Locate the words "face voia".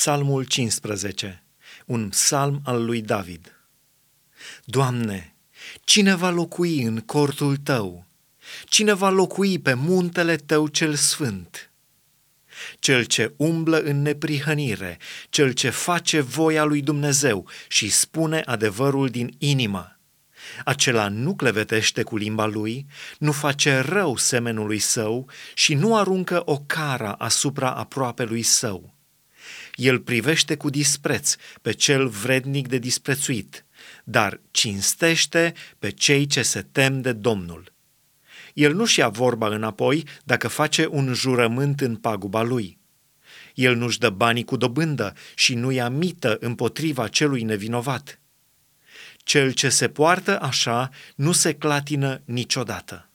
15.70-16.64